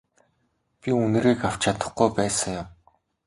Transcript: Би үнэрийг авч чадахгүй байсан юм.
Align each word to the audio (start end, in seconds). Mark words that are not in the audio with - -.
Би 0.81 0.89
үнэрийг 1.03 1.41
авч 1.47 1.61
чадахгүй 1.63 2.09
байсан 2.17 2.51
юм. 2.61 2.67